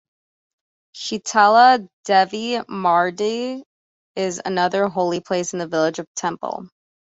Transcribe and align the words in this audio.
Shitala 0.95 1.87
Devi 2.05 2.55
mandir 2.67 3.61
is 4.15 4.41
another 4.43 4.87
holy 4.87 5.19
place 5.19 5.53
in 5.53 5.59
this 5.59 5.69
village 5.69 5.99
of 5.99 6.07
temple. 6.15 6.67